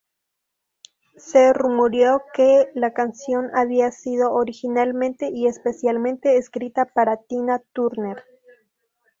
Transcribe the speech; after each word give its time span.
Se 1.17 1.53
rumoreó, 1.53 2.23
que 2.33 2.71
la 2.73 2.91
canción 2.91 3.51
había 3.53 3.91
sido 3.91 4.33
originalmente 4.33 5.29
y 5.31 5.45
especialmente 5.45 6.37
escrita 6.37 6.85
para 6.87 7.17
Tina 7.17 7.59
Turner. 7.71 8.23